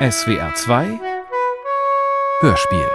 SWR 0.00 0.52
2 0.56 1.00
Hörspiel 2.40 2.88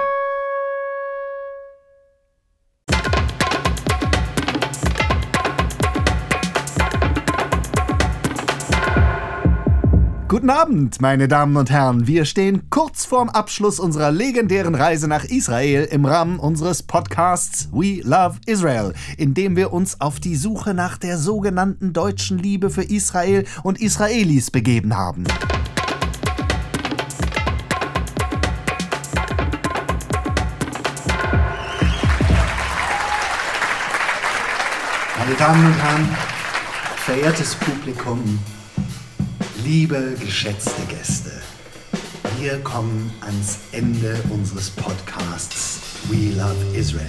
Guten 10.28 10.50
Abend, 10.50 11.00
meine 11.00 11.30
Damen 11.30 11.56
und 11.56 11.72
Herren. 11.72 12.06
Wir 12.06 12.26
stehen 12.26 12.70
kurz 12.70 13.06
vorm 13.06 13.30
Abschluss 13.30 13.80
unserer 13.80 14.12
legendären 14.12 14.76
Reise 14.76 15.08
nach 15.08 15.24
Israel 15.24 15.86
im 15.86 16.04
Rahmen 16.04 16.38
unseres 16.38 16.84
Podcasts 16.84 17.70
We 17.72 18.02
Love 18.04 18.40
Israel, 18.46 18.94
in 19.18 19.34
dem 19.34 19.56
wir 19.56 19.72
uns 19.72 20.02
auf 20.02 20.20
die 20.20 20.36
Suche 20.36 20.74
nach 20.74 20.98
der 20.98 21.18
sogenannten 21.18 21.94
deutschen 21.94 22.38
Liebe 22.38 22.70
für 22.70 22.84
Israel 22.84 23.46
und 23.64 23.80
Israelis 23.80 24.52
begeben 24.52 24.98
haben. 24.98 25.24
Meine 35.20 35.36
Damen 35.36 35.66
und 35.66 35.74
Herren, 35.74 36.08
verehrtes 36.96 37.54
Publikum, 37.56 38.40
liebe 39.66 40.16
geschätzte 40.18 40.82
Gäste, 40.88 41.32
wir 42.40 42.58
kommen 42.60 43.12
ans 43.20 43.58
Ende 43.74 44.16
unseres 44.30 44.70
Podcasts 44.70 45.82
We 46.08 46.34
Love 46.38 46.56
Israel. 46.74 47.06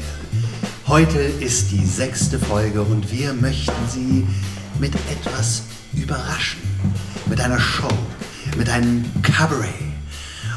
Heute 0.88 1.20
ist 1.20 1.70
die 1.70 1.86
sechste 1.86 2.40
Folge 2.40 2.82
und 2.82 3.12
wir 3.12 3.32
möchten 3.32 3.88
Sie 3.88 4.26
mit 4.80 4.92
etwas 5.08 5.62
überraschen. 5.92 6.60
Mit 7.26 7.40
einer 7.40 7.60
Show, 7.60 7.96
mit 8.56 8.68
einem 8.68 9.04
Cabaret. 9.22 9.72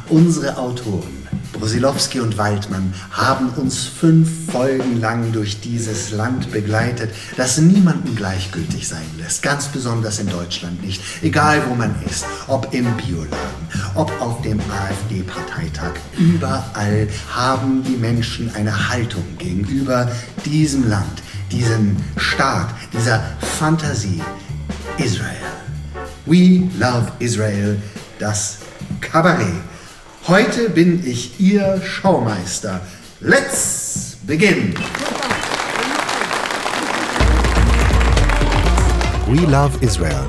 Unsere 0.10 0.58
Autoren 0.58 1.23
Brosilowski 1.64 2.20
und 2.20 2.38
Waldmann 2.38 2.94
haben 3.12 3.48
uns 3.52 3.86
fünf 3.86 4.52
Folgen 4.52 5.00
lang 5.00 5.32
durch 5.32 5.62
dieses 5.62 6.12
Land 6.12 6.52
begleitet, 6.52 7.12
das 7.38 7.58
niemandem 7.58 8.18
gleichgültig 8.18 8.86
sein 8.86 9.06
lässt, 9.18 9.42
ganz 9.42 9.70
besonders 9.70 10.20
in 10.20 10.28
Deutschland 10.28 10.84
nicht, 10.84 11.02
egal 11.22 11.62
wo 11.70 11.76
man 11.76 11.96
ist, 12.06 12.26
ob 12.48 12.74
im 12.74 12.86
Bioladen, 12.98 13.38
ob 13.96 14.12
auf 14.20 14.42
dem 14.42 14.60
AfD-Parteitag, 14.60 15.94
überall 16.18 17.08
haben 17.34 17.82
die 17.86 17.96
Menschen 17.96 18.54
eine 18.56 18.90
Haltung 18.90 19.24
gegenüber 19.38 20.12
diesem 20.44 20.90
Land, 20.90 21.24
diesem 21.50 21.96
Staat, 22.18 22.76
dieser 22.92 23.24
Fantasie, 23.58 24.22
Israel. 24.98 25.38
We 26.26 26.68
love 26.78 27.10
Israel, 27.20 27.82
das 28.20 28.58
Kabarett. 29.00 29.73
Heute 30.28 30.70
bin 30.70 31.06
ich 31.06 31.38
Ihr 31.42 31.82
Schaumeister. 31.82 32.80
Let's 33.20 34.16
begin! 34.26 34.74
We 39.28 39.42
Love 39.52 39.78
Israel. 39.82 40.26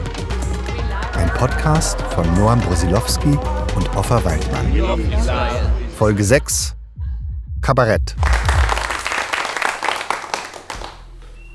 Ein 1.12 1.28
Podcast 1.34 2.02
von 2.12 2.26
Noam 2.34 2.60
Brosilowski 2.62 3.38
und 3.76 3.96
Offa 3.96 4.24
Waldmann. 4.24 4.66
Folge 5.96 6.24
6 6.24 6.74
Kabarett. 7.60 8.16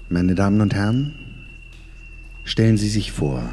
Meine 0.08 0.34
Damen 0.34 0.62
und 0.62 0.73
Herren, 0.73 1.14
stellen 2.45 2.78
Sie 2.78 2.88
sich 2.88 3.12
vor, 3.12 3.44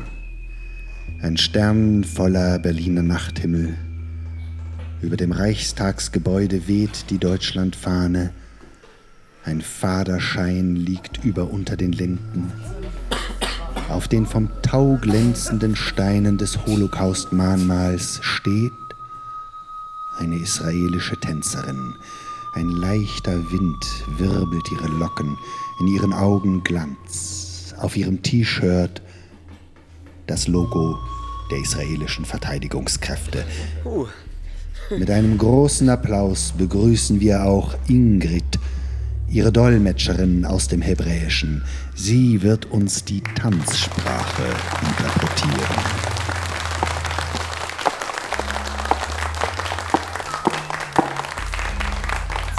ein 1.23 1.37
sternenvoller 1.37 2.61
Berliner 2.61 3.03
Nachthimmel 3.03 3.77
über 5.03 5.17
dem 5.17 5.33
Reichstagsgebäude 5.33 6.69
weht 6.69 7.11
die 7.11 7.19
Deutschlandfahne. 7.19 8.33
Ein 9.45 9.61
fader 9.61 10.21
Schein 10.21 10.75
liegt 10.75 11.25
über 11.25 11.51
unter 11.51 11.77
den 11.77 11.93
Linden. 11.93 12.53
Auf 13.89 14.09
den 14.09 14.27
vom 14.27 14.51
Tau 14.63 14.99
glänzenden 15.01 15.77
Steinen 15.77 16.39
des 16.39 16.67
Holocaust-Mahnmals 16.67 18.19
steht 18.23 18.73
eine 20.19 20.37
israelische 20.37 21.17
Tänzerin. 21.21 21.95
Ein 22.55 22.71
leichter 22.71 23.53
Wind 23.53 23.87
wirbelt 24.19 24.73
ihre 24.73 24.89
Locken, 24.89 25.37
in 25.79 25.89
ihren 25.89 26.13
Augen 26.13 26.65
Glanz. 26.65 27.75
Auf 27.79 27.97
ihrem 27.97 28.23
T-Shirt 28.23 29.03
das 30.27 30.49
Logo 30.49 30.99
der 31.51 31.59
israelischen 31.59 32.25
Verteidigungskräfte. 32.25 33.45
Uh. 33.85 34.07
Mit 34.91 35.11
einem 35.11 35.37
großen 35.37 35.89
Applaus 35.89 36.53
begrüßen 36.57 37.19
wir 37.21 37.45
auch 37.45 37.75
Ingrid, 37.89 38.45
ihre 39.29 39.51
Dolmetscherin 39.51 40.45
aus 40.45 40.69
dem 40.69 40.81
Hebräischen. 40.81 41.65
Sie 41.97 42.43
wird 42.43 42.67
uns 42.67 43.05
die 43.05 43.21
Tanzsprache 43.21 44.45
interpretieren. 44.83 45.77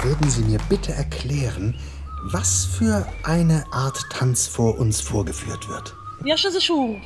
Würden 0.02 0.30
Sie 0.30 0.42
mir 0.42 0.58
bitte 0.68 0.92
erklären, 0.92 1.74
was 2.24 2.66
für 2.66 3.06
eine 3.24 3.64
Art 3.72 4.04
Tanz 4.10 4.46
vor 4.46 4.78
uns 4.78 5.00
vorgeführt 5.00 5.66
wird? 5.68 5.94
Ja, 6.24 6.36
schon 6.36 6.52
so 6.52 6.60
schon. 6.60 7.00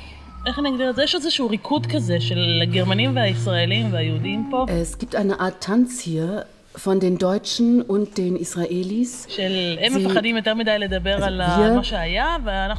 Es 4.68 4.98
gibt 4.98 5.14
eine 5.14 5.38
Art 5.38 5.62
Tanz 5.62 6.00
hier 6.00 6.46
von 6.74 6.98
den 6.98 7.16
Deutschen 7.18 7.80
und 7.82 8.18
den 8.18 8.34
Israelis. 8.36 9.28
Sie 9.28 9.78
also 9.78 10.00
wir 10.00 10.14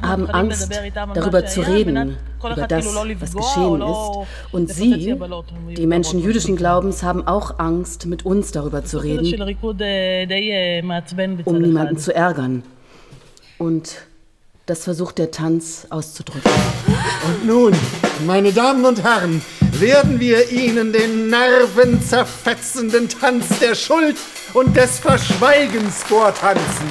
haben 0.01 0.29
Angst, 0.29 0.69
darüber 1.13 1.45
zu 1.45 1.61
reden, 1.61 2.17
über 2.43 2.67
das, 2.67 2.85
was 2.85 3.33
geschehen 3.33 3.81
ist. 3.81 4.27
Und 4.51 4.69
sie, 4.69 5.15
die 5.77 5.87
Menschen 5.87 6.19
jüdischen 6.19 6.57
Glaubens, 6.57 7.01
haben 7.01 7.25
auch 7.25 7.59
Angst, 7.59 8.07
mit 8.07 8.25
uns 8.25 8.51
darüber 8.51 8.83
zu 8.83 8.97
reden, 8.97 9.41
um 11.45 11.61
niemanden 11.61 11.97
zu 11.97 12.13
ärgern. 12.13 12.63
Und 13.57 13.95
das 14.65 14.85
versucht 14.85 15.17
der 15.17 15.31
Tanz 15.31 15.87
auszudrücken. 15.89 16.51
Und 17.27 17.45
nun, 17.45 17.73
meine 18.25 18.53
Damen 18.53 18.85
und 18.85 19.03
Herren, 19.03 19.41
werden 19.71 20.19
wir 20.19 20.51
Ihnen 20.51 20.93
den 20.93 21.29
nervenzerfetzenden 21.29 23.09
Tanz 23.09 23.59
der 23.59 23.75
Schuld 23.75 24.15
und 24.53 24.75
des 24.77 24.99
Verschweigens 24.99 26.03
vortanzen. 26.03 26.87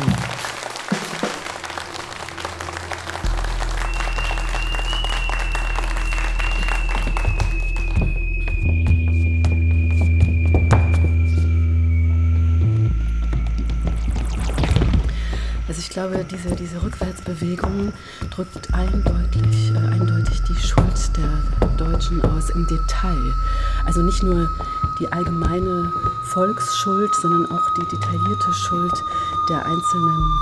Ich 15.82 15.90
glaube, 15.90 16.24
diese, 16.30 16.54
diese 16.54 16.80
Rückwärtsbewegung 16.80 17.92
drückt 18.30 18.72
eindeutig, 18.72 19.72
äh, 19.74 19.78
eindeutig 19.78 20.40
die 20.48 20.54
Schuld 20.54 21.10
der 21.16 21.68
Deutschen 21.76 22.22
aus 22.22 22.50
im 22.50 22.66
Detail. 22.68 23.34
Also 23.84 24.00
nicht 24.02 24.22
nur 24.22 24.48
die 25.00 25.08
allgemeine 25.08 25.92
Volksschuld, 26.26 27.12
sondern 27.16 27.46
auch 27.50 27.74
die 27.76 27.96
detaillierte 27.96 28.52
Schuld 28.52 28.92
der 29.48 29.58
einzelnen. 29.58 30.32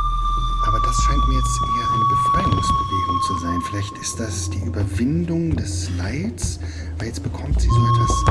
Aber 0.67 0.79
das 0.85 0.97
scheint 1.05 1.27
mir 1.27 1.37
jetzt 1.37 1.61
eher 1.79 1.89
eine 1.89 2.05
Befreiungsbewegung 2.11 3.23
zu 3.27 3.39
sein. 3.39 3.61
Vielleicht 3.63 3.99
ist 3.99 4.21
das 4.21 4.51
die 4.51 4.67
Überwindung 4.67 5.57
des 5.57 5.89
Leids, 5.97 6.61
weil 6.99 7.07
jetzt 7.07 7.23
bekommt 7.23 7.59
sie 7.59 7.69
so 7.69 7.95
etwas, 7.95 8.25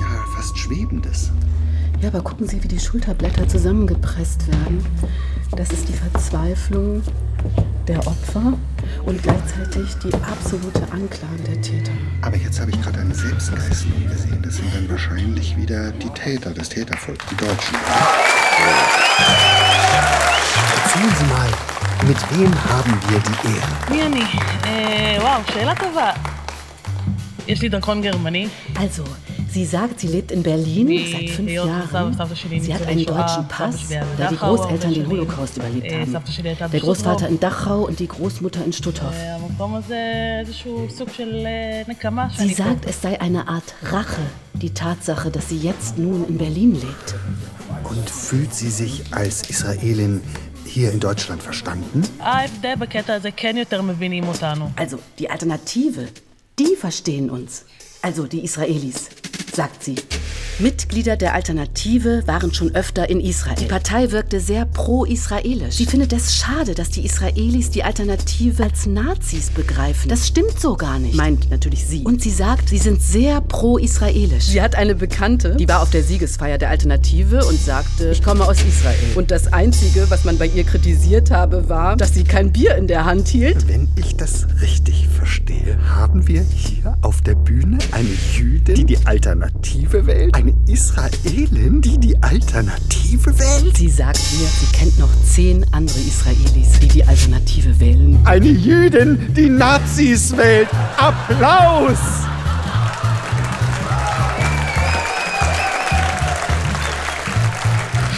ja, 0.00 0.06
fast 0.36 0.56
Schwebendes. 0.56 1.32
Ja, 2.02 2.08
aber 2.08 2.20
gucken 2.20 2.46
Sie, 2.46 2.62
wie 2.62 2.68
die 2.68 2.78
Schulterblätter 2.78 3.48
zusammengepresst 3.48 4.46
werden. 4.46 4.84
Das 5.52 5.70
ist 5.70 5.88
die 5.88 5.92
Verzweiflung 5.92 7.02
der 7.86 7.98
Opfer 8.06 8.54
und 9.04 9.22
gleichzeitig 9.22 9.94
die 10.02 10.12
absolute 10.14 10.82
Anklage 10.92 11.42
der 11.46 11.60
Täter. 11.62 11.92
Aber 12.22 12.36
jetzt 12.36 12.60
habe 12.60 12.70
ich 12.70 12.82
gerade 12.82 13.00
eine 13.00 13.14
Selbstgeißelung 13.14 14.08
gesehen. 14.08 14.42
Das 14.42 14.56
sind 14.56 14.74
dann 14.74 14.88
wahrscheinlich 14.90 15.56
wieder 15.56 15.92
die 15.92 16.10
Täter, 16.10 16.50
das 16.50 16.68
Tätervolk, 16.68 17.18
die 17.30 17.36
Deutschen. 17.36 17.76
Erzählen 20.84 21.14
Sie 21.18 21.24
mal, 21.26 21.48
mit 22.06 22.18
wem 22.38 22.52
haben 22.64 22.98
wir 23.08 23.20
die 23.20 23.48
Ehre? 23.48 24.00
Wir 24.00 24.08
nicht. 24.08 24.34
Äh, 24.66 25.20
wow, 25.20 25.40
Schela 25.52 25.74
Tova. 25.74 26.14
Ihr 27.46 27.56
steht 27.56 27.72
dann 27.72 27.80
Korn 27.80 28.02
Germany. 28.02 28.50
Also, 28.78 29.04
Sie 29.50 29.64
sagt, 29.64 30.00
sie 30.00 30.08
lebt 30.08 30.32
in 30.32 30.42
Berlin 30.42 31.06
seit 31.10 31.30
fünf 31.30 31.50
Jahren. 31.50 32.16
Sie 32.60 32.74
hat 32.74 32.86
einen 32.86 33.06
deutschen 33.06 33.48
Pass, 33.48 33.88
da 34.18 34.28
die 34.28 34.36
Großeltern 34.36 34.94
den 34.94 35.08
Holocaust 35.08 35.56
überlebt 35.56 35.92
haben. 35.92 36.70
Der 36.72 36.80
Großvater 36.80 37.28
in 37.28 37.40
Dachau 37.40 37.86
und 37.86 37.98
die 37.98 38.08
Großmutter 38.08 38.64
in 38.64 38.72
Stutthof. 38.72 39.14
Sie 42.38 42.54
sagt, 42.54 42.86
es 42.86 43.02
sei 43.02 43.20
eine 43.20 43.48
Art 43.48 43.74
Rache, 43.82 44.22
die 44.54 44.70
Tatsache, 44.70 45.30
dass 45.30 45.48
sie 45.48 45.58
jetzt 45.58 45.98
nun 45.98 46.26
in 46.28 46.38
Berlin 46.38 46.74
lebt. 46.74 47.14
Und 47.84 48.10
fühlt 48.10 48.54
sie 48.54 48.70
sich 48.70 49.04
als 49.12 49.48
Israelin 49.48 50.20
hier 50.64 50.92
in 50.92 51.00
Deutschland 51.00 51.42
verstanden? 51.42 52.02
Also, 54.76 54.98
die 55.18 55.30
Alternative, 55.30 56.08
die 56.58 56.76
verstehen 56.76 57.30
uns. 57.30 57.64
Also 58.02 58.26
die 58.26 58.44
Israelis 58.44 59.08
sagt 59.56 59.82
sie. 59.82 59.96
Mitglieder 60.58 61.16
der 61.16 61.34
Alternative 61.34 62.22
waren 62.26 62.52
schon 62.52 62.74
öfter 62.74 63.10
in 63.10 63.20
Israel. 63.20 63.56
Die 63.58 63.66
Partei 63.66 64.10
wirkte 64.10 64.40
sehr 64.40 64.64
pro-israelisch. 64.64 65.76
Sie 65.76 65.86
findet 65.86 66.12
es 66.12 66.36
schade, 66.36 66.74
dass 66.74 66.90
die 66.90 67.04
Israelis 67.04 67.70
die 67.70 67.82
Alternative 67.82 68.64
als 68.64 68.86
Nazis 68.86 69.50
begreifen. 69.50 70.08
Das 70.08 70.26
stimmt 70.26 70.58
so 70.58 70.76
gar 70.76 70.98
nicht, 70.98 71.14
meint 71.14 71.50
natürlich 71.50 71.84
sie. 71.86 72.02
Und 72.04 72.22
sie 72.22 72.30
sagt, 72.30 72.70
sie 72.70 72.78
sind 72.78 73.02
sehr 73.02 73.40
pro-israelisch. 73.42 74.44
Sie 74.44 74.62
hat 74.62 74.76
eine 74.76 74.94
Bekannte, 74.94 75.56
die 75.56 75.68
war 75.68 75.82
auf 75.82 75.90
der 75.90 76.02
Siegesfeier 76.02 76.58
der 76.58 76.70
Alternative 76.70 77.44
und 77.44 77.60
sagte, 77.60 78.10
ich 78.10 78.22
komme 78.22 78.44
aus 78.44 78.62
Israel. 78.62 78.96
Und 79.14 79.30
das 79.30 79.52
Einzige, 79.52 80.08
was 80.10 80.24
man 80.24 80.38
bei 80.38 80.46
ihr 80.46 80.64
kritisiert 80.64 81.30
habe, 81.30 81.68
war, 81.68 81.96
dass 81.96 82.14
sie 82.14 82.24
kein 82.24 82.52
Bier 82.52 82.76
in 82.76 82.86
der 82.86 83.04
Hand 83.04 83.28
hielt. 83.28 83.68
Wenn 83.68 83.88
ich 83.96 84.16
das 84.16 84.46
richtig 84.60 85.08
verstehe, 85.08 85.78
haben 85.94 86.28
wir 86.28 86.42
hier 86.42 86.96
auf 87.02 87.20
der 87.20 87.34
Bühne 87.34 87.78
eine 87.92 88.08
Jüdin, 88.34 88.74
die 88.74 88.84
die 88.84 89.06
Alternative 89.06 89.45
wählt, 90.06 90.34
eine 90.34 90.52
Israelin, 90.66 91.80
die 91.80 91.98
die 91.98 92.22
Alternative 92.22 93.38
wählt, 93.38 93.76
Sie 93.76 93.88
sagt 93.88 94.18
mir, 94.38 94.46
sie 94.48 94.66
kennt 94.76 94.98
noch 94.98 95.08
zehn 95.24 95.64
andere 95.72 95.98
Israelis, 96.00 96.78
die 96.80 96.88
die 96.88 97.04
Alternative 97.04 97.78
wählen. 97.80 98.18
eine 98.24 98.46
Jüdin, 98.46 99.18
die 99.34 99.48
Nazis 99.48 100.36
wählt. 100.36 100.68
Applaus! 100.96 101.98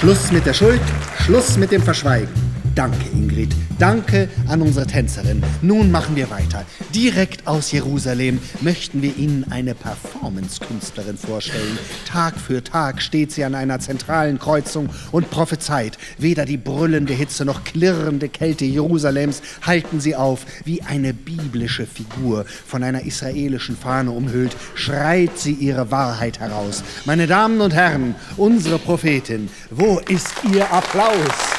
Schluss 0.00 0.30
mit 0.30 0.46
der 0.46 0.54
Schuld, 0.54 0.80
Schluss 1.24 1.56
mit 1.56 1.72
dem 1.72 1.82
Verschweigen. 1.82 2.47
Danke, 2.78 3.08
Ingrid. 3.12 3.56
Danke 3.80 4.28
an 4.46 4.62
unsere 4.62 4.86
Tänzerin. 4.86 5.42
Nun 5.62 5.90
machen 5.90 6.14
wir 6.14 6.30
weiter. 6.30 6.64
Direkt 6.94 7.44
aus 7.48 7.72
Jerusalem 7.72 8.38
möchten 8.60 9.02
wir 9.02 9.16
Ihnen 9.16 9.44
eine 9.50 9.74
Performance-Künstlerin 9.74 11.18
vorstellen. 11.18 11.76
Tag 12.06 12.36
für 12.36 12.62
Tag 12.62 13.02
steht 13.02 13.32
sie 13.32 13.42
an 13.42 13.56
einer 13.56 13.80
zentralen 13.80 14.38
Kreuzung 14.38 14.90
und 15.10 15.28
prophezeit. 15.28 15.98
Weder 16.18 16.44
die 16.44 16.56
brüllende 16.56 17.14
Hitze 17.14 17.44
noch 17.44 17.64
klirrende 17.64 18.28
Kälte 18.28 18.64
Jerusalems 18.64 19.42
halten 19.66 19.98
sie 19.98 20.14
auf. 20.14 20.46
Wie 20.64 20.82
eine 20.82 21.14
biblische 21.14 21.84
Figur 21.84 22.44
von 22.64 22.84
einer 22.84 23.02
israelischen 23.02 23.76
Fahne 23.76 24.12
umhüllt, 24.12 24.54
schreit 24.76 25.36
sie 25.36 25.54
ihre 25.54 25.90
Wahrheit 25.90 26.38
heraus. 26.38 26.84
Meine 27.06 27.26
Damen 27.26 27.60
und 27.60 27.74
Herren, 27.74 28.14
unsere 28.36 28.78
Prophetin, 28.78 29.48
wo 29.72 29.98
ist 29.98 30.32
Ihr 30.52 30.72
Applaus? 30.72 31.57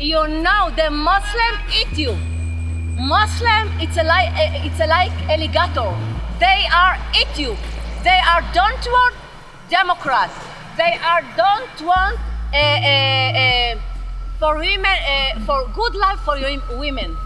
You 0.00 0.26
know 0.26 0.70
the 0.76 0.90
Muslim 0.90 1.54
eat 1.76 1.92
you. 1.98 2.16
Muslim, 2.96 3.68
it's 3.80 3.96
a 3.98 4.02
like 4.02 4.30
it's 4.64 4.80
a 4.80 4.86
like 4.86 5.12
alligator. 5.28 5.92
They 6.40 6.64
are 6.72 6.96
eat 7.20 7.38
you. 7.38 7.56
They 8.02 8.20
are 8.32 8.40
don't 8.54 8.84
want 8.96 9.14
Democrats. 9.68 10.34
They 10.76 10.96
are 11.04 11.22
don't 11.36 11.80
want 11.84 12.18
uh, 12.52 12.56
uh, 12.56 12.96
uh, 13.44 13.80
for 14.38 14.56
women 14.56 14.96
for 15.44 15.68
good 15.74 15.94
life 15.94 16.20
for 16.20 16.38
your 16.38 16.56
women. 16.78 17.16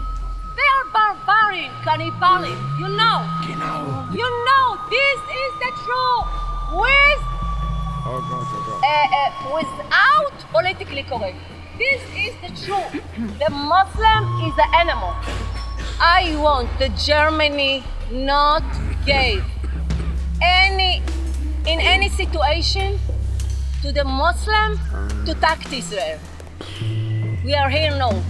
They 0.55 0.67
are 0.75 0.85
barbarian, 0.91 1.71
cannibalism. 1.83 2.59
You 2.79 2.89
know. 2.89 3.23
You 4.11 4.27
know 4.47 4.65
this 4.89 5.19
is 5.31 5.51
the 5.63 5.71
truth. 5.83 6.27
With 6.75 7.23
uh, 8.03 8.89
uh, 8.91 9.31
without 9.55 10.35
politically 10.51 11.03
correct. 11.03 11.37
This 11.77 12.01
is 12.15 12.33
the 12.41 12.65
truth. 12.65 13.03
The 13.37 13.49
Muslim 13.49 14.47
is 14.47 14.55
the 14.55 14.67
animal. 14.75 15.13
I 15.99 16.35
want 16.39 16.69
the 16.79 16.87
Germany 16.89 17.83
not 18.11 18.63
give 19.05 19.43
any 20.41 21.01
in 21.67 21.79
any 21.81 22.07
situation 22.07 22.97
to 23.81 23.91
the 23.91 24.05
Muslim 24.05 24.79
to 25.25 25.31
attack 25.31 25.71
Israel. 25.73 26.19
We 27.43 27.53
are 27.53 27.69
here 27.69 27.91
now. 27.91 28.23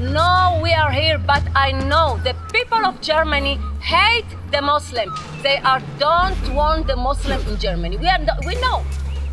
No, 0.00 0.60
we 0.62 0.72
are 0.72 0.90
here, 0.90 1.18
but 1.18 1.42
I 1.54 1.72
know 1.72 2.18
the 2.24 2.34
people 2.52 2.84
of 2.86 3.00
Germany 3.02 3.58
hate 3.80 4.26
the 4.52 4.62
Muslim. 4.62 5.12
They 5.42 5.58
are 5.58 5.82
don't 5.98 6.54
want 6.54 6.86
the 6.86 6.96
Muslim 6.96 7.40
in 7.46 7.58
Germany. 7.58 7.98
We 7.98 8.08
are 8.08 8.20
we 8.46 8.54
know 8.56 8.84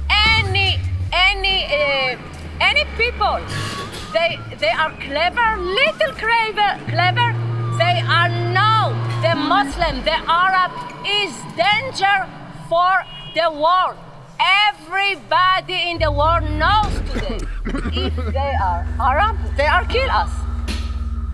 any 0.09 0.79
any 1.13 1.65
uh, 1.65 2.17
any 2.69 2.85
people. 2.97 3.39
They 4.13 4.39
they 4.63 4.73
are 4.83 4.91
clever, 5.05 5.47
little 5.79 6.13
clever, 6.23 6.69
clever. 6.91 7.29
They 7.77 7.95
are 8.17 8.29
know 8.53 8.93
the 9.23 9.35
Muslim, 9.35 10.03
the 10.03 10.17
Arab 10.27 10.71
is 11.05 11.33
danger 11.57 12.17
for 12.69 12.93
the 13.33 13.49
world. 13.49 13.97
Everybody 14.69 15.89
in 15.89 15.97
the 15.97 16.11
world 16.11 16.43
knows 16.61 16.93
today. 17.11 17.39
if 18.05 18.15
they 18.37 18.53
are 18.61 18.85
Arab, 18.99 19.37
they 19.57 19.65
are 19.65 19.85
kill 19.85 20.09
us. 20.11 20.29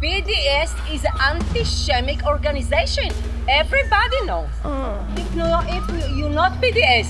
BDS 0.01 0.71
is 0.93 1.03
an 1.03 1.11
anti-Semitic 1.19 2.25
organization. 2.25 3.11
Everybody 3.49 4.21
knows. 4.25 4.47
Mm. 4.63 5.19
If, 5.19 5.35
no, 5.35 5.61
if 5.67 5.83
you 6.15 6.29
not 6.29 6.53
BDS, 6.61 7.09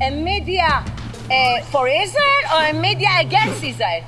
a 0.00 0.10
media 0.10 0.84
uh, 1.32 1.62
for 1.72 1.88
Israel 1.88 2.44
or 2.54 2.62
a 2.70 2.72
media 2.72 3.08
against 3.20 3.64
Israel? 3.64 4.04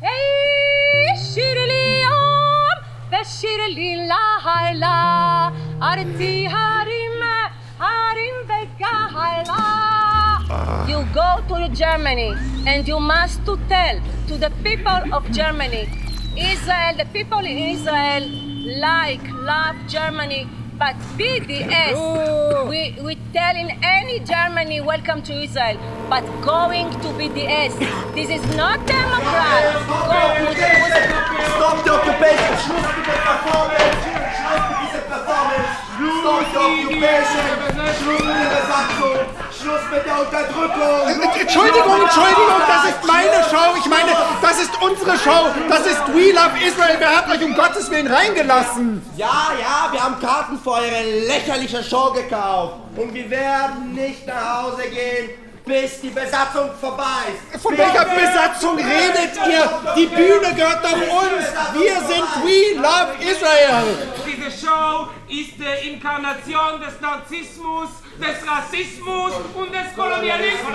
Hey, 0.00 1.14
shiriliam, 1.26 2.76
beshirililahaila, 3.12 4.96
arti 5.90 6.34
harim, 6.54 7.22
harim 7.82 8.36
vegahaila. 8.50 9.62
You 10.88 10.98
go 11.14 11.30
to 11.48 11.56
Germany 11.72 12.30
and 12.66 12.88
you 12.88 12.98
must 12.98 13.44
to 13.46 13.56
tell 13.68 13.96
to 14.28 14.36
the 14.36 14.50
people 14.64 15.02
of 15.14 15.30
Germany, 15.30 15.88
Israel, 16.36 16.96
the 16.96 17.06
people 17.12 17.38
in 17.38 17.58
Israel 17.74 18.24
like, 18.80 19.22
love 19.50 19.76
Germany, 19.88 20.48
but 20.80 20.96
BDS, 21.18 21.94
we, 22.66 22.96
we 23.02 23.14
tell 23.34 23.54
in 23.54 23.70
any 23.84 24.18
Germany, 24.20 24.80
welcome 24.80 25.20
to 25.20 25.34
Israel, 25.34 25.76
but 26.08 26.24
going 26.40 26.90
to 26.90 27.08
BDS, 27.20 27.78
this 28.14 28.30
is 28.30 28.42
not 28.56 28.86
Democrat. 28.86 29.74
Go 29.86 30.46
with, 30.46 30.56
with, 30.56 31.44
Stop 31.52 31.84
the 31.84 31.92
occupation! 31.92 34.09
Schluss 34.36 34.64
mit 34.78 34.92
der 34.94 35.04
Performance! 35.10 35.74
Stop 36.20 36.44
the 36.52 36.58
occupation! 36.58 37.44
Schluss 38.00 38.20
mit 38.20 38.40
der 38.40 38.50
Besatzung! 38.60 39.18
Schluss 39.60 39.84
mit 39.92 40.06
der 40.06 40.16
Unterdrückung! 40.20 41.30
Entschuldigung, 41.40 42.02
Entschuldigung, 42.02 42.60
das 42.66 42.84
ist 42.90 43.04
meine 43.06 43.44
Show. 43.50 43.76
Ich 43.78 43.86
meine, 43.86 44.12
das 44.40 44.60
ist 44.60 44.70
unsere 44.80 45.18
Show. 45.18 45.50
Das 45.68 45.86
ist 45.86 46.06
We 46.14 46.32
Love 46.32 46.56
Israel. 46.64 46.96
Wer 46.98 47.16
hat 47.16 47.28
euch 47.28 47.44
um 47.44 47.54
Gottes 47.54 47.90
Willen 47.90 48.06
reingelassen? 48.06 49.02
Ja, 49.16 49.50
ja, 49.60 49.92
wir 49.92 50.02
haben 50.02 50.20
Karten 50.20 50.58
für 50.58 50.70
eure 50.70 51.02
lächerliche 51.26 51.82
Show 51.82 52.12
gekauft. 52.12 52.74
Und 52.96 53.12
wir 53.12 53.28
werden 53.28 53.94
nicht 53.94 54.26
nach 54.26 54.62
Hause 54.62 54.82
gehen, 54.82 55.30
bis 55.70 56.00
die 56.00 56.10
Besatzung 56.10 56.70
vorbei 56.80 57.30
ist. 57.54 57.62
Von 57.62 57.78
welcher 57.78 58.04
Besatzung 58.04 58.76
redet 58.76 59.34
ihr? 59.48 59.64
Die 59.96 60.06
Bühne 60.06 60.52
gehört 60.54 60.82
doch 60.82 61.00
uns. 61.22 61.46
Wir 61.74 61.96
sind 62.10 62.26
We 62.44 62.74
Love 62.74 63.12
Israel. 63.20 63.86
Diese 64.26 64.50
Show 64.50 65.08
ist 65.28 65.52
die 65.58 65.90
Inkarnation 65.90 66.80
des 66.80 67.00
Narzissmus, 67.00 67.90
des 68.20 68.36
Rassismus 68.48 69.32
und 69.54 69.72
des 69.72 69.94
Kolonialismus. 69.96 70.70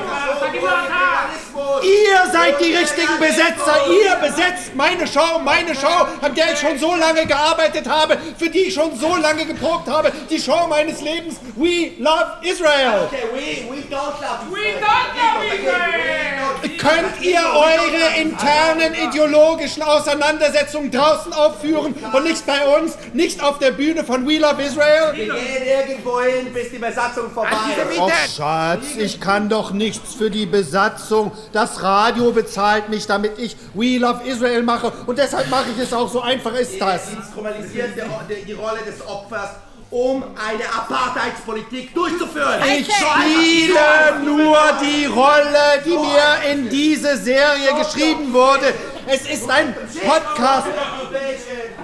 Ihr 1.83 2.31
seid 2.31 2.59
die 2.59 2.75
richtigen 2.75 3.19
Besetzer. 3.19 3.77
Ihr 3.89 4.15
besetzt 4.15 4.75
meine 4.75 5.07
Show, 5.07 5.39
meine 5.43 5.75
Show, 5.75 6.07
an 6.21 6.33
der 6.35 6.53
ich 6.53 6.59
schon 6.59 6.77
so 6.77 6.95
lange 6.95 7.25
gearbeitet 7.25 7.87
habe, 7.87 8.17
für 8.37 8.49
die 8.49 8.65
ich 8.67 8.73
schon 8.73 8.95
so 8.97 9.15
lange 9.15 9.45
geprobt 9.45 9.87
habe. 9.87 10.11
Die 10.29 10.39
Show 10.39 10.67
meines 10.67 11.01
Lebens. 11.01 11.35
We 11.55 11.91
Love 11.99 12.37
Israel. 12.41 13.07
Okay, 13.07 13.23
we, 13.33 13.69
we 13.73 13.81
don't 13.89 14.19
love 14.21 14.51
We 14.51 14.59
Israel. 14.59 14.81
don't 14.81 15.15
love 15.15 15.45
Israel! 15.55 16.77
Könnt 16.77 17.21
ihr 17.21 17.39
eure 17.39 18.19
internen 18.21 18.93
ideologischen 18.93 19.83
Auseinandersetzungen 19.83 20.91
draußen 20.91 21.31
aufführen 21.33 21.95
und 22.13 22.23
nicht 22.23 22.45
bei 22.45 22.65
uns, 22.77 22.97
nicht 23.13 23.41
auf 23.41 23.59
der 23.59 23.71
Bühne 23.71 24.03
von 24.03 24.27
We 24.27 24.37
Love 24.37 24.61
Israel? 24.61 25.13
Wir 25.13 25.25
gehen 25.33 25.63
irgendwo 25.65 26.19
hin, 26.21 26.51
bis 26.53 26.71
die 26.71 26.77
Besatzung 26.79 27.31
vorbei. 27.35 27.57
Oh 27.99 28.09
Schatz, 28.35 28.95
ich 28.97 29.19
kann 29.19 29.49
doch 29.49 29.71
nichts 29.71 30.15
für 30.15 30.31
die 30.31 30.45
Besatzung. 30.45 31.31
Das 31.51 31.83
Radio 31.83 32.31
bezahlt 32.31 32.89
mich, 32.89 33.05
damit 33.05 33.37
ich 33.37 33.55
We 33.73 33.97
Love 33.97 34.27
Israel 34.27 34.63
mache 34.63 34.91
und 35.05 35.17
deshalb 35.19 35.49
mache 35.49 35.69
ich 35.75 35.83
es 35.83 35.93
auch, 35.93 36.09
so 36.09 36.21
einfach 36.21 36.53
ist 36.53 36.79
das. 36.79 37.11
Instrumentalisiert 37.13 37.89
die 38.47 38.53
Rolle 38.53 38.79
des 38.85 39.05
Opfers 39.05 39.49
um 39.91 40.23
eine 40.23 40.65
Apartheidspolitik 40.65 41.93
durchzuführen. 41.93 42.61
Ich 42.77 42.87
spiele 42.87 44.19
nur 44.23 44.57
die 44.81 45.05
Rolle, 45.05 45.81
die 45.85 45.97
mir 45.97 46.51
in 46.51 46.69
diese 46.69 47.17
Serie 47.17 47.73
geschrieben 47.77 48.33
wurde. 48.33 48.73
Es 49.07 49.21
ist 49.29 49.49
ein 49.49 49.75
Podcast. 50.05 50.67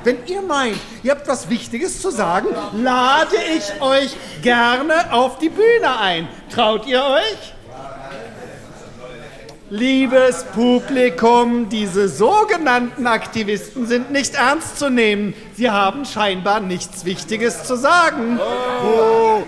Wenn 0.03 0.25
ihr 0.25 0.41
meint, 0.41 0.77
ihr 1.03 1.11
habt 1.11 1.27
was 1.27 1.47
Wichtiges 1.49 2.01
zu 2.01 2.09
sagen, 2.09 2.47
lade 2.73 3.35
ich 3.55 3.81
euch 3.81 4.15
gerne 4.41 5.13
auf 5.13 5.37
die 5.37 5.49
Bühne 5.49 5.99
ein. 5.99 6.27
Traut 6.49 6.87
ihr 6.87 7.03
euch? 7.03 7.53
Liebes 9.73 10.43
Publikum, 10.53 11.69
diese 11.69 12.09
sogenannten 12.09 13.07
Aktivisten 13.07 13.87
sind 13.87 14.11
nicht 14.11 14.35
ernst 14.35 14.77
zu 14.77 14.89
nehmen. 14.89 15.33
Sie 15.55 15.71
haben 15.71 16.03
scheinbar 16.03 16.59
nichts 16.59 17.05
Wichtiges 17.05 17.63
zu 17.63 17.77
sagen. 17.77 18.37
Oh. 18.37 19.43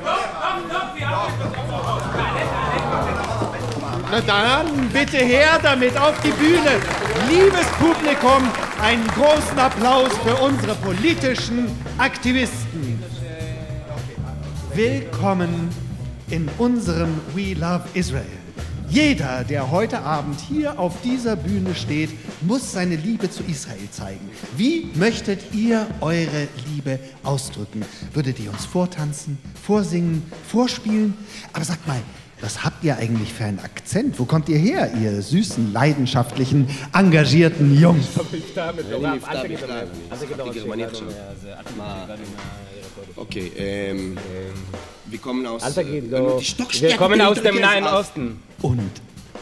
Na 4.10 4.22
dann, 4.22 4.88
bitte 4.94 5.18
her 5.18 5.60
damit 5.62 5.98
auf 5.98 6.18
die 6.22 6.32
Bühne. 6.32 6.80
Liebes 7.30 7.68
Publikum, 7.77 8.50
einen 8.82 9.06
großen 9.08 9.60
Applaus 9.60 10.18
für 10.25 10.36
unsere 10.36 10.75
politischen 10.75 11.70
Aktivisten. 11.98 13.03
Willkommen 14.74 15.70
in 16.30 16.50
unserem 16.58 17.20
We 17.36 17.56
Love 17.56 17.84
Israel. 17.94 18.43
Jeder, 18.90 19.44
der 19.44 19.72
heute 19.72 20.02
Abend 20.02 20.40
hier 20.40 20.80
auf 20.80 21.02
dieser 21.02 21.36
Bühne 21.36 21.74
steht, 21.75 22.10
muss 22.42 22.72
seine 22.72 22.96
Liebe 22.96 23.30
zu 23.30 23.44
Israel 23.44 23.90
zeigen. 23.92 24.30
Wie 24.58 24.88
möchtet 24.96 25.54
ihr 25.54 25.88
eure 26.02 26.48
Liebe 26.74 27.00
ausdrücken? 27.24 27.84
Würdet 28.13 28.40
ihr 28.40 28.52
uns 28.52 28.66
vortanzen, 28.66 29.38
vorsingen, 29.63 30.24
vorspielen? 30.48 31.13
Aber 31.54 31.66
sagt 31.66 31.88
mal, 31.88 32.02
was 32.44 32.63
habt 32.63 32.84
ihr 32.84 32.98
eigentlich 32.98 33.32
für 33.32 33.46
einen 33.46 33.60
Akzent? 33.60 34.20
Wo 34.20 34.25
kommt 34.25 34.50
ihr 34.50 34.58
her, 34.58 34.92
ihr 35.02 35.22
süßen, 35.22 35.72
leidenschaftlichen, 35.72 36.68
engagierten 36.94 37.80
Jungs? 37.80 38.08
Okay, 43.16 43.52
ähm, 43.56 44.18
wir 45.13 45.20
kommen 45.20 45.46
aus... 45.46 45.62
Alter, 45.62 45.82
äh, 45.82 46.01
Wir 46.10 46.98
kommen 46.98 47.22
aus 47.22 47.39
dem 47.41 47.60
Nahen 47.62 47.84
aus- 47.84 48.08
Osten. 48.08 48.39
Und 48.63 48.91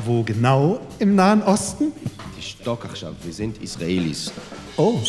wo 0.05 0.21
genau 0.21 0.81
im 0.99 1.15
Nahen 1.15 1.41
Osten? 1.43 1.93
Die 2.37 2.41
Stockachschaft, 2.41 3.15
wir 3.23 3.31
sind 3.31 3.61
Israelis. 3.63 4.33
Oh, 4.75 4.99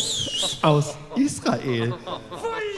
aus 0.61 0.95
Israel. 1.17 1.93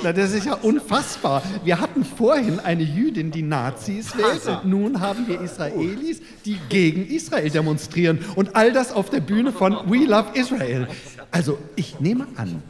Na, 0.02 0.12
das 0.14 0.34
ist 0.34 0.46
ja 0.46 0.56
unfassbar. 0.56 1.44
Wir 1.64 1.80
hatten 1.80 2.04
vorhin 2.04 2.60
eine 2.60 2.82
Jüdin, 2.84 3.30
die 3.32 3.42
Nazis 3.44 4.18
wählt, 4.18 4.46
und 4.48 4.66
nun 4.66 5.00
haben 5.00 5.28
wir 5.28 5.40
Israelis, 5.42 6.22
die 6.44 6.58
gegen 6.70 7.06
Israel 7.06 7.50
demonstrieren. 7.52 8.20
Und 8.36 8.56
all 8.56 8.72
das 8.72 8.92
auf 8.92 9.10
der 9.12 9.20
Bühne 9.20 9.52
von 9.52 9.74
We 9.92 10.06
Love 10.06 10.30
Israel. 10.34 10.88
Also, 11.32 11.60
ich 11.76 12.00
nehme 12.00 12.26
an, 12.36 12.64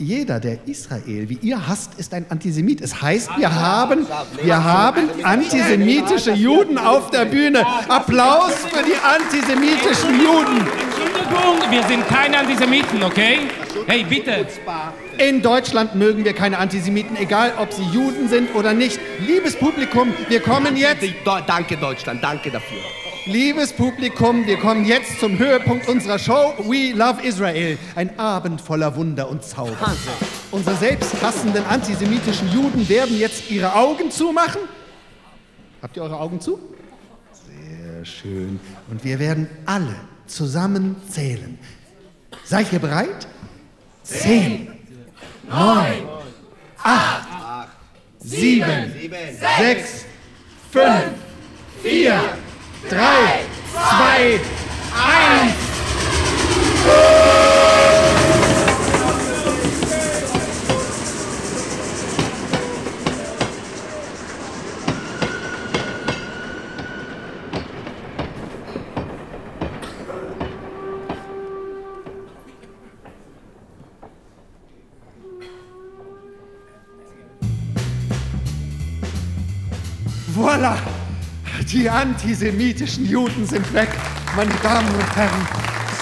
jeder, 0.00 0.40
der 0.40 0.58
Israel 0.66 1.28
wie 1.28 1.38
ihr 1.42 1.68
hasst, 1.68 1.92
ist 1.98 2.12
ein 2.14 2.26
Antisemit. 2.28 2.80
Es 2.80 3.00
heißt, 3.00 3.30
wir 3.36 3.54
haben, 3.54 4.06
wir 4.42 4.64
haben 4.64 5.08
antisemitische 5.22 6.32
Juden 6.32 6.78
auf 6.78 7.10
der 7.10 7.26
Bühne. 7.26 7.64
Applaus 7.88 8.54
für 8.54 8.82
die 8.82 8.96
antisemitischen 8.96 10.20
Juden. 10.20 10.66
Entschuldigung, 10.90 11.70
wir 11.70 11.82
sind 11.84 12.08
keine 12.08 12.38
Antisemiten, 12.38 13.02
okay? 13.02 13.40
Hey, 13.86 14.04
bitte. 14.04 14.46
In 15.18 15.42
Deutschland 15.42 15.94
mögen 15.94 16.24
wir 16.24 16.32
keine 16.32 16.58
Antisemiten, 16.58 17.16
egal 17.16 17.52
ob 17.58 17.72
sie 17.72 17.84
Juden 17.84 18.28
sind 18.28 18.54
oder 18.54 18.72
nicht. 18.72 18.98
Liebes 19.26 19.56
Publikum, 19.56 20.12
wir 20.28 20.40
kommen 20.40 20.76
jetzt. 20.76 21.04
Danke 21.46 21.76
Deutschland, 21.76 22.22
danke 22.22 22.50
dafür. 22.50 22.78
Liebes 23.26 23.72
Publikum, 23.74 24.46
wir 24.46 24.56
kommen 24.58 24.86
jetzt 24.86 25.20
zum 25.20 25.38
Höhepunkt 25.38 25.88
unserer 25.88 26.18
Show 26.18 26.54
We 26.66 26.92
Love 26.92 27.22
Israel. 27.22 27.76
Ein 27.94 28.18
Abend 28.18 28.60
voller 28.60 28.96
Wunder 28.96 29.28
und 29.28 29.44
Zauber. 29.44 29.94
Unsere 30.50 30.76
selbsthassenden 30.76 31.64
antisemitischen 31.66 32.50
Juden 32.50 32.88
werden 32.88 33.18
jetzt 33.18 33.50
ihre 33.50 33.74
Augen 33.74 34.10
zumachen. 34.10 34.62
Habt 35.82 35.96
ihr 35.96 36.02
eure 36.02 36.18
Augen 36.18 36.40
zu? 36.40 36.58
Sehr 37.46 38.04
schön. 38.04 38.58
Und 38.90 39.04
wir 39.04 39.18
werden 39.18 39.48
alle 39.66 39.96
zusammen 40.26 40.96
zählen. 41.08 41.58
Seid 42.44 42.72
ihr 42.72 42.78
bereit? 42.78 43.28
Zehn, 44.02 44.68
neun, 45.48 46.08
acht, 46.82 47.68
sieben, 48.18 48.92
sechs, 49.58 50.04
fünf, 50.72 51.12
vier, 51.82 52.20
drei, 52.88 53.44
zwei, 53.72 54.40
eins. 54.94 55.54
Voila! 80.32 80.99
Die 81.72 81.88
antisemitischen 81.88 83.08
Juden 83.08 83.46
sind 83.46 83.72
weg, 83.72 83.90
meine 84.34 84.52
Damen 84.60 84.88
und 84.92 85.16
Herren. 85.16 85.46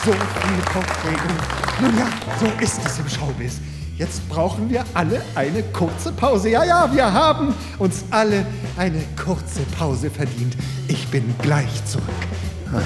So 0.02 0.12
viele 0.12 0.62
Kopfregungen. 0.72 1.36
Nun 1.82 1.98
ja, 1.98 2.08
so 2.40 2.46
ist 2.58 2.80
es 2.86 2.98
im 2.98 3.06
Showbiz. 3.06 3.60
Jetzt 3.98 4.26
brauchen 4.30 4.70
wir 4.70 4.82
alle 4.94 5.20
eine 5.34 5.62
kurze 5.64 6.10
Pause. 6.12 6.48
Ja, 6.48 6.64
ja, 6.64 6.90
wir 6.94 7.12
haben 7.12 7.54
uns 7.78 8.02
alle 8.10 8.46
eine 8.78 9.02
kurze 9.22 9.60
Pause 9.76 10.10
verdient. 10.10 10.56
Ich 10.86 11.06
bin 11.08 11.34
gleich 11.42 11.84
zurück. 11.84 12.08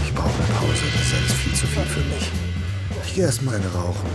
Ich 0.04 0.14
brauche 0.14 0.42
eine 0.42 0.52
Pause, 0.58 0.82
das 0.92 1.02
ist 1.02 1.14
alles 1.14 1.32
viel 1.34 1.54
zu 1.54 1.66
viel 1.68 1.82
für 1.84 2.00
mich. 2.00 2.32
Ich 3.06 3.14
gehe 3.14 3.24
erst 3.24 3.42
mal 3.42 3.54
eine 3.54 3.72
rauchen. 3.72 4.10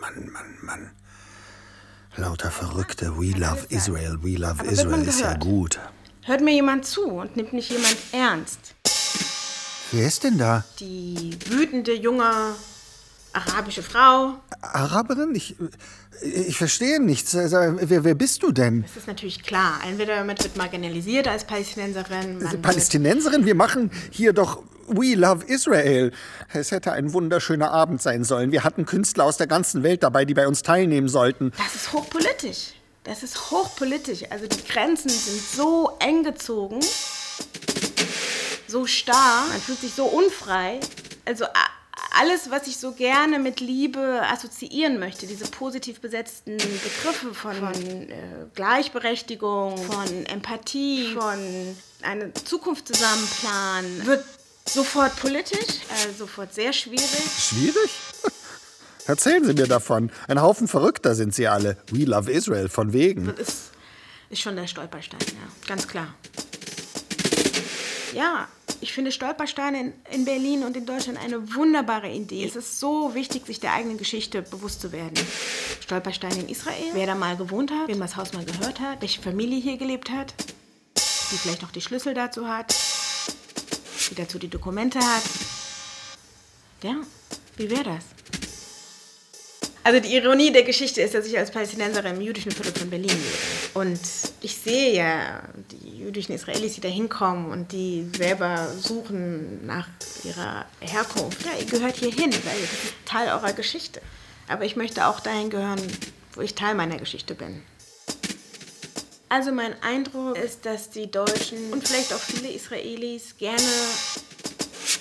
Mann, 0.00 0.32
Mann, 0.32 0.54
Mann. 0.62 1.01
Lauter 2.16 2.50
Verrückte. 2.50 3.16
We 3.16 3.36
love 3.38 3.66
Israel, 3.70 4.18
we 4.22 4.36
love 4.36 4.60
Aber 4.60 4.70
Israel 4.70 5.02
ist 5.08 5.20
ja 5.20 5.34
gut. 5.34 5.80
Hört 6.24 6.42
mir 6.42 6.52
jemand 6.52 6.84
zu 6.84 7.04
und 7.04 7.36
nimmt 7.36 7.52
nicht 7.54 7.70
jemand 7.70 7.96
ernst? 8.12 8.74
Wer 9.92 10.06
ist 10.06 10.22
denn 10.24 10.38
da? 10.38 10.64
Die 10.78 11.36
wütende 11.46 11.94
junge 11.94 12.54
arabische 13.32 13.82
Frau. 13.82 14.34
Araberin? 14.60 15.34
Ich, 15.34 15.56
ich 16.22 16.56
verstehe 16.56 17.00
nichts. 17.00 17.34
Wer, 17.34 18.04
wer 18.04 18.14
bist 18.14 18.42
du 18.42 18.52
denn? 18.52 18.82
Das 18.82 18.96
ist 18.96 19.06
natürlich 19.06 19.42
klar. 19.42 19.80
Entweder 19.88 20.22
man 20.24 20.38
wird 20.38 20.56
marginalisiert 20.56 21.28
als 21.28 21.44
Palästinenserin. 21.44 22.60
Palästinenserin? 22.60 23.46
Wir 23.46 23.54
machen 23.54 23.90
hier 24.10 24.32
doch 24.34 24.62
We 24.88 25.14
Love 25.14 25.44
Israel. 25.46 26.12
Es 26.52 26.70
hätte 26.70 26.92
ein 26.92 27.12
wunderschöner 27.12 27.70
Abend 27.70 28.02
sein 28.02 28.24
sollen. 28.24 28.52
Wir 28.52 28.64
hatten 28.64 28.86
Künstler 28.86 29.24
aus 29.24 29.36
der 29.36 29.46
ganzen 29.46 29.82
Welt 29.82 30.02
dabei, 30.02 30.24
die 30.24 30.34
bei 30.34 30.46
uns 30.46 30.62
teilnehmen 30.62 31.08
sollten. 31.08 31.52
Das 31.56 31.74
ist 31.74 31.92
hochpolitisch. 31.92 32.74
Das 33.04 33.22
ist 33.22 33.50
hochpolitisch. 33.50 34.24
Also 34.30 34.46
die 34.46 34.64
Grenzen 34.64 35.10
sind 35.10 35.40
so 35.40 35.96
eng 35.98 36.22
gezogen, 36.22 36.80
so 38.68 38.86
starr, 38.86 39.46
man 39.48 39.60
fühlt 39.60 39.80
sich 39.80 39.92
so 39.92 40.04
unfrei. 40.04 40.78
Also 41.24 41.44
alles, 42.18 42.50
was 42.50 42.66
ich 42.66 42.76
so 42.76 42.92
gerne 42.92 43.38
mit 43.38 43.60
Liebe 43.60 44.22
assoziieren 44.30 44.98
möchte, 44.98 45.26
diese 45.26 45.46
positiv 45.46 46.00
besetzten 46.00 46.56
Begriffe 46.56 47.34
von, 47.34 47.56
äh, 47.64 48.16
Gleichberechtigung, 48.54 49.76
von 49.78 50.26
Empathie, 50.26 51.12
von 51.14 51.76
einer 52.02 52.34
Zukunft 52.34 52.88
zusammen 52.88 53.26
planen, 53.40 54.06
wird 54.06 54.24
sofort 54.66 55.16
politisch, 55.16 55.80
äh, 55.90 56.12
sofort 56.16 56.54
sehr 56.54 56.72
schwierig. 56.72 57.24
Schwierig? 57.38 57.90
Erzählen 59.06 59.44
Sie 59.44 59.54
mir 59.54 59.66
davon. 59.66 60.10
Ein 60.28 60.40
Haufen 60.40 60.68
Verrückter 60.68 61.14
sind 61.14 61.34
Sie 61.34 61.48
alle. 61.48 61.76
We 61.90 62.04
Love 62.04 62.30
Israel, 62.30 62.68
von 62.68 62.92
wegen. 62.92 63.26
Das 63.26 63.48
ist, 63.48 63.70
ist 64.30 64.40
schon 64.40 64.56
der 64.56 64.66
Stolperstein, 64.66 65.20
ja, 65.20 65.66
ganz 65.66 65.88
klar. 65.88 66.14
Ja, 68.14 68.48
ich 68.80 68.92
finde 68.92 69.12
Stolpersteine 69.12 69.80
in, 69.80 69.92
in 70.10 70.24
Berlin 70.24 70.64
und 70.64 70.76
in 70.76 70.86
Deutschland 70.86 71.18
eine 71.18 71.54
wunderbare 71.54 72.10
Idee. 72.10 72.44
Es 72.44 72.56
ist 72.56 72.78
so 72.78 73.14
wichtig, 73.14 73.46
sich 73.46 73.60
der 73.60 73.72
eigenen 73.72 73.96
Geschichte 73.96 74.42
bewusst 74.42 74.80
zu 74.80 74.92
werden. 74.92 75.14
Stolpersteine 75.80 76.40
in 76.40 76.48
Israel, 76.48 76.90
wer 76.92 77.06
da 77.06 77.14
mal 77.14 77.36
gewohnt 77.36 77.70
hat, 77.70 77.88
wem 77.88 78.00
das 78.00 78.16
Haus 78.16 78.32
mal 78.32 78.44
gehört 78.44 78.80
hat, 78.80 79.00
welche 79.00 79.22
Familie 79.22 79.60
hier 79.60 79.78
gelebt 79.78 80.10
hat, 80.10 80.34
die 80.96 81.36
vielleicht 81.36 81.62
noch 81.62 81.70
die 81.70 81.80
Schlüssel 81.80 82.14
dazu 82.14 82.48
hat, 82.48 82.74
die 84.12 84.22
dazu 84.22 84.38
die 84.38 84.48
Dokumente 84.48 84.98
hat. 84.98 85.22
Ja, 86.82 86.96
Wie 87.56 87.70
wäre 87.70 87.84
das? 87.84 88.04
Also 89.84 89.98
die 89.98 90.14
Ironie 90.14 90.52
der 90.52 90.62
Geschichte 90.62 91.00
ist, 91.00 91.14
dass 91.14 91.26
ich 91.26 91.36
als 91.36 91.50
Palästinenserin 91.50 92.16
im 92.16 92.20
jüdischen 92.20 92.52
Viertel 92.52 92.72
von 92.72 92.88
Berlin 92.88 93.08
lebe. 93.08 93.78
Und 93.80 93.98
ich 94.40 94.56
sehe 94.56 94.94
ja 94.94 95.42
die 95.72 95.98
jüdischen 95.98 96.34
Israelis, 96.34 96.74
die 96.74 96.80
da 96.80 96.88
hinkommen 96.88 97.50
und 97.50 97.72
die 97.72 98.08
selber 98.16 98.68
suchen 98.78 99.66
nach 99.66 99.88
ihrer 100.22 100.66
Herkunft. 100.80 101.44
Ja, 101.44 101.58
ihr 101.58 101.66
gehört 101.66 101.96
hier 101.96 102.12
hin, 102.12 102.32
weil 102.32 102.62
ist 102.62 102.94
Teil 103.06 103.28
eurer 103.28 103.52
Geschichte. 103.54 104.00
Aber 104.46 104.64
ich 104.64 104.76
möchte 104.76 105.06
auch 105.06 105.18
dahin 105.18 105.50
gehören, 105.50 105.80
wo 106.34 106.42
ich 106.42 106.54
Teil 106.54 106.76
meiner 106.76 106.98
Geschichte 106.98 107.34
bin. 107.34 107.62
Also 109.32 109.50
mein 109.50 109.74
Eindruck 109.82 110.36
ist, 110.36 110.66
dass 110.66 110.90
die 110.90 111.10
Deutschen 111.10 111.72
und 111.72 111.88
vielleicht 111.88 112.12
auch 112.12 112.18
viele 112.18 112.52
Israelis 112.52 113.34
gerne 113.38 113.62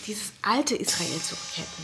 dieses 0.08 0.32
alte 0.42 0.74
Israel 0.74 1.20
zurück 1.22 1.58
hätten 1.58 1.84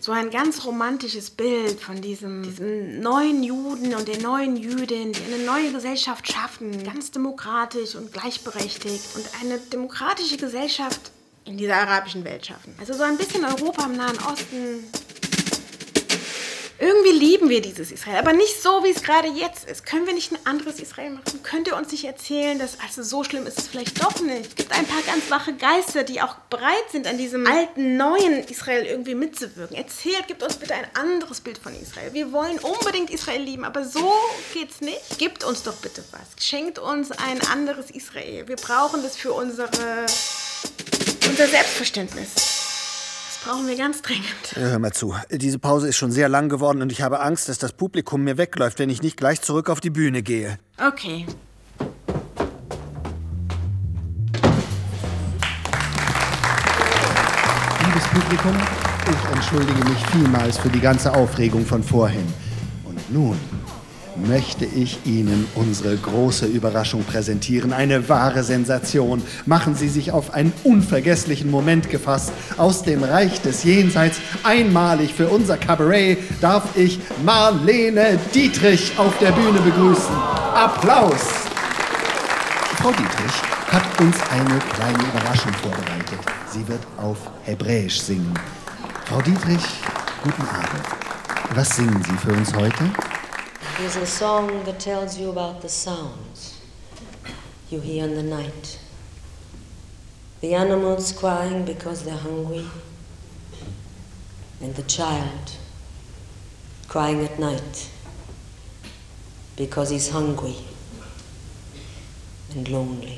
so 0.00 0.12
ein 0.12 0.30
ganz 0.30 0.64
romantisches 0.66 1.30
Bild 1.30 1.80
von 1.80 2.00
diesem, 2.00 2.42
diesem 2.42 3.00
neuen 3.00 3.42
Juden 3.42 3.94
und 3.94 4.06
der 4.06 4.20
neuen 4.20 4.56
Jüdin, 4.56 5.12
die 5.12 5.22
eine 5.32 5.44
neue 5.44 5.72
Gesellschaft 5.72 6.30
schaffen, 6.30 6.84
ganz 6.84 7.10
demokratisch 7.10 7.94
und 7.94 8.12
gleichberechtigt 8.12 9.14
und 9.14 9.26
eine 9.42 9.58
demokratische 9.58 10.36
Gesellschaft 10.36 11.10
in 11.46 11.56
dieser 11.56 11.76
arabischen 11.76 12.22
Welt 12.24 12.44
schaffen. 12.44 12.74
Also 12.78 12.92
so 12.92 13.02
ein 13.02 13.16
bisschen 13.16 13.44
Europa 13.46 13.86
im 13.86 13.96
Nahen 13.96 14.18
Osten, 14.18 14.84
irgendwie 16.84 17.12
lieben 17.12 17.48
wir 17.48 17.62
dieses 17.62 17.90
Israel, 17.90 18.18
aber 18.18 18.34
nicht 18.34 18.62
so, 18.62 18.84
wie 18.84 18.90
es 18.90 19.02
gerade 19.02 19.28
jetzt 19.28 19.66
ist. 19.66 19.86
Können 19.86 20.06
wir 20.06 20.12
nicht 20.12 20.32
ein 20.32 20.38
anderes 20.44 20.80
Israel 20.80 21.12
machen? 21.12 21.42
Könnt 21.42 21.66
ihr 21.66 21.76
uns 21.76 21.90
nicht 21.90 22.04
erzählen, 22.04 22.58
dass 22.58 22.78
also 22.80 23.02
so 23.02 23.24
schlimm 23.24 23.46
ist 23.46 23.58
es 23.58 23.68
vielleicht 23.68 24.04
doch 24.04 24.20
nicht? 24.20 24.48
Es 24.48 24.54
gibt 24.54 24.72
ein 24.72 24.86
paar 24.86 25.00
ganz 25.02 25.30
wache 25.30 25.54
Geister, 25.54 26.04
die 26.04 26.20
auch 26.20 26.34
bereit 26.50 26.84
sind, 26.92 27.06
an 27.06 27.16
diesem 27.16 27.46
alten, 27.46 27.96
neuen 27.96 28.44
Israel 28.48 28.84
irgendwie 28.84 29.14
mitzuwirken. 29.14 29.74
Erzählt, 29.74 30.28
gibt 30.28 30.42
uns 30.42 30.56
bitte 30.56 30.74
ein 30.74 30.86
anderes 30.92 31.40
Bild 31.40 31.56
von 31.56 31.74
Israel. 31.80 32.12
Wir 32.12 32.32
wollen 32.32 32.58
unbedingt 32.58 33.08
Israel 33.08 33.40
lieben, 33.40 33.64
aber 33.64 33.86
so 33.86 34.12
geht's 34.52 34.82
nicht. 34.82 35.18
Gebt 35.18 35.42
uns 35.42 35.62
doch 35.62 35.76
bitte 35.76 36.04
was. 36.10 36.44
Schenkt 36.44 36.78
uns 36.78 37.12
ein 37.12 37.40
anderes 37.46 37.90
Israel. 37.90 38.46
Wir 38.46 38.56
brauchen 38.56 39.02
das 39.02 39.16
für 39.16 39.32
unsere, 39.32 39.70
unser 41.26 41.46
Selbstverständnis 41.48 42.53
brauchen 43.44 43.68
wir 43.68 43.76
ganz 43.76 44.00
dringend. 44.00 44.24
Hör 44.54 44.78
mal 44.78 44.92
zu. 44.92 45.14
Diese 45.30 45.58
Pause 45.58 45.88
ist 45.88 45.96
schon 45.96 46.10
sehr 46.10 46.28
lang 46.28 46.48
geworden 46.48 46.80
und 46.82 46.90
ich 46.90 47.02
habe 47.02 47.20
Angst, 47.20 47.48
dass 47.48 47.58
das 47.58 47.72
Publikum 47.72 48.24
mir 48.24 48.38
wegläuft, 48.38 48.78
wenn 48.78 48.88
ich 48.88 49.02
nicht 49.02 49.16
gleich 49.16 49.42
zurück 49.42 49.68
auf 49.68 49.80
die 49.80 49.90
Bühne 49.90 50.22
gehe. 50.22 50.58
Okay. 50.78 51.26
Liebes 57.84 58.04
Publikum, 58.12 58.56
ich 59.10 59.36
entschuldige 59.36 59.84
mich 59.90 60.06
vielmals 60.06 60.58
für 60.58 60.70
die 60.70 60.80
ganze 60.80 61.12
Aufregung 61.12 61.66
von 61.66 61.82
vorhin. 61.82 62.26
Und 62.84 63.12
nun 63.12 63.38
möchte 64.16 64.64
ich 64.64 64.98
Ihnen 65.04 65.46
unsere 65.54 65.96
große 65.96 66.46
Überraschung 66.46 67.04
präsentieren. 67.04 67.72
Eine 67.72 68.08
wahre 68.08 68.42
Sensation. 68.42 69.22
Machen 69.46 69.74
Sie 69.74 69.88
sich 69.88 70.12
auf 70.12 70.34
einen 70.34 70.52
unvergesslichen 70.64 71.50
Moment 71.50 71.90
gefasst. 71.90 72.32
Aus 72.56 72.82
dem 72.82 73.02
Reich 73.02 73.40
des 73.42 73.64
Jenseits, 73.64 74.20
einmalig 74.42 75.14
für 75.14 75.28
unser 75.28 75.56
Cabaret, 75.56 76.18
darf 76.40 76.76
ich 76.76 76.98
Marlene 77.24 78.18
Dietrich 78.34 78.92
auf 78.98 79.16
der 79.18 79.32
Bühne 79.32 79.60
begrüßen. 79.60 80.14
Applaus! 80.54 81.22
Frau 82.76 82.90
Dietrich 82.90 83.42
hat 83.72 84.00
uns 84.00 84.16
eine 84.30 84.58
kleine 84.58 84.98
Überraschung 85.08 85.52
vorbereitet. 85.54 86.18
Sie 86.52 86.66
wird 86.68 86.80
auf 86.98 87.18
Hebräisch 87.44 88.00
singen. 88.00 88.34
Frau 89.06 89.20
Dietrich, 89.22 89.64
guten 90.22 90.42
Abend. 90.42 91.04
Was 91.54 91.76
singen 91.76 92.02
Sie 92.02 92.16
für 92.18 92.32
uns 92.32 92.54
heute? 92.54 92.90
Is 93.80 93.96
a 93.96 94.06
song 94.06 94.62
that 94.64 94.78
tells 94.78 95.18
you 95.18 95.30
about 95.30 95.60
the 95.60 95.68
sounds 95.68 96.60
you 97.70 97.80
hear 97.80 98.04
in 98.04 98.14
the 98.14 98.22
night. 98.22 98.78
The 100.40 100.54
animals 100.54 101.10
crying 101.10 101.64
because 101.64 102.04
they're 102.04 102.16
hungry, 102.16 102.66
and 104.60 104.74
the 104.74 104.82
child 104.82 105.56
crying 106.88 107.24
at 107.24 107.38
night 107.38 107.90
because 109.56 109.90
he's 109.90 110.10
hungry 110.10 110.56
and 112.54 112.68
lonely. 112.68 113.16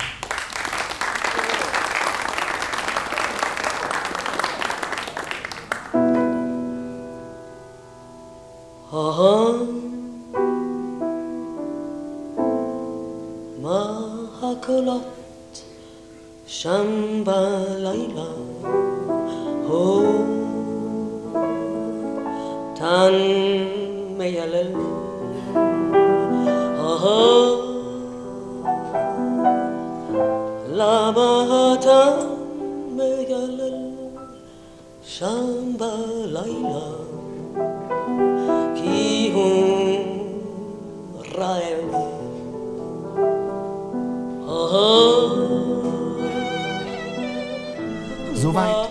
Soweit, 48.37 48.89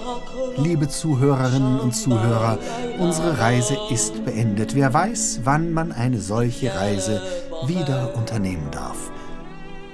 liebe 0.56 0.88
Zuhörerinnen 0.88 1.78
und 1.78 1.92
Zuhörer, 1.92 2.58
unsere 2.98 3.38
Reise 3.38 3.76
ist 3.90 4.24
beendet. 4.24 4.74
Wer 4.74 4.92
weiß, 4.92 5.42
wann 5.44 5.72
man 5.72 5.92
eine 5.92 6.20
solche 6.20 6.74
Reise 6.74 7.22
wieder 7.66 8.16
unternehmen 8.16 8.68
darf. 8.72 9.12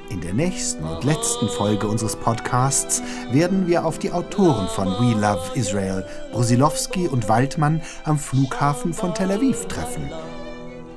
In 0.09 0.23
der 0.23 0.33
nächsten 0.33 0.83
und 0.85 1.05
letzten 1.05 1.49
Folge 1.49 1.87
unseres 1.87 2.17
Podcasts 2.17 3.03
werden 3.31 3.67
wir 3.67 3.85
auf 3.85 3.99
die 3.99 4.11
Autoren 4.11 4.69
von 4.69 4.88
We 4.88 5.21
Love 5.21 5.51
Israel, 5.55 6.07
Brusilowski 6.33 7.09
und 7.09 7.29
Waldmann 7.29 7.83
am 8.05 8.19
Flughafen 8.19 8.95
von 8.95 9.15
Tel 9.15 9.33
Aviv 9.33 9.67
treffen. 9.67 10.11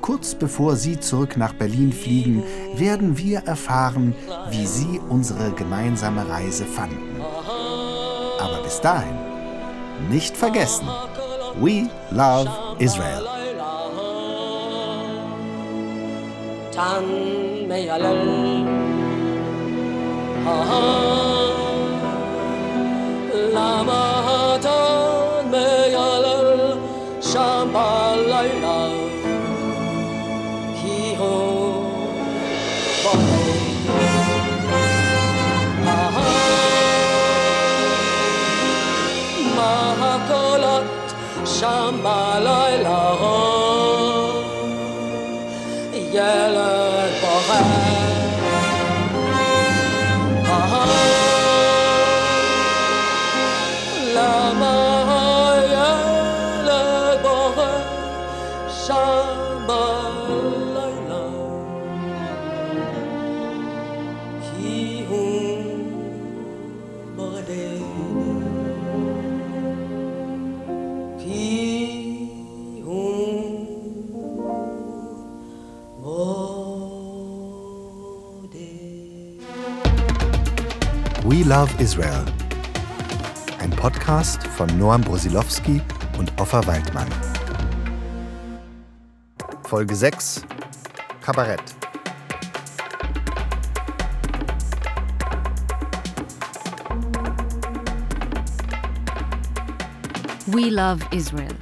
Kurz 0.00 0.34
bevor 0.34 0.76
Sie 0.76 0.98
zurück 0.98 1.36
nach 1.36 1.52
Berlin 1.52 1.92
fliegen, 1.92 2.42
werden 2.74 3.18
wir 3.18 3.40
erfahren, 3.40 4.14
wie 4.50 4.66
Sie 4.66 4.98
unsere 5.10 5.50
gemeinsame 5.50 6.26
Reise 6.28 6.64
fanden. 6.64 7.15
Aber 8.38 8.62
bis 8.62 8.80
dahin, 8.80 9.16
nicht 10.08 10.36
vergessen, 10.36 10.88
we 11.60 11.88
love 12.10 12.48
Israel. 12.78 13.22
lama 23.56 24.15
Love 81.46 81.70
Israel. 81.80 82.24
Ein 83.60 83.70
Podcast 83.70 84.44
von 84.48 84.66
Noam 84.80 85.00
Brosilowski 85.00 85.80
und 86.18 86.32
Offa 86.40 86.66
Waldmann. 86.66 87.06
Folge 89.62 89.94
6 89.94 90.44
Kabarett. 91.20 91.62
We 100.46 100.68
Love 100.70 100.98
Israel 101.12 101.54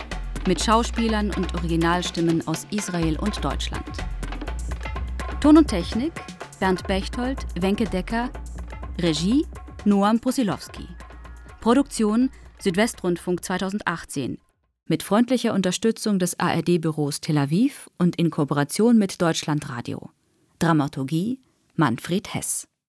mit 0.48 0.64
Schauspielern 0.64 1.30
und 1.36 1.54
Originalstimmen 1.56 2.42
aus 2.48 2.66
Israel 2.70 3.18
und 3.18 3.44
Deutschland. 3.44 3.98
Ton 5.42 5.58
und 5.58 5.68
Technik 5.68 6.14
Bernd 6.58 6.86
Bechtold, 6.86 7.44
Wenke 7.60 7.84
Decker, 7.84 8.30
Regie 8.98 9.44
Noam 9.86 10.18
Brusilowski. 10.18 10.88
Produktion 11.60 12.30
Südwestrundfunk 12.58 13.44
2018 13.44 14.38
mit 14.86 15.02
freundlicher 15.02 15.52
Unterstützung 15.52 16.18
des 16.18 16.40
ARD-Büros 16.40 17.20
Tel 17.20 17.36
Aviv 17.36 17.90
und 17.98 18.16
in 18.16 18.30
Kooperation 18.30 18.96
mit 18.96 19.20
Deutschlandradio. 19.20 20.10
Dramaturgie 20.58 21.38
Manfred 21.76 22.32
Hess 22.32 22.66